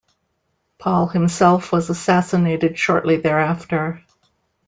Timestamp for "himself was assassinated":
1.09-2.75